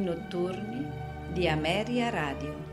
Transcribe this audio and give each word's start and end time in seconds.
notturni 0.00 0.86
di 1.32 1.48
Ameria 1.48 2.10
Radio. 2.10 2.69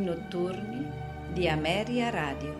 Notturni 0.00 0.90
di 1.32 1.48
Ameria 1.48 2.10
Radio. 2.10 2.59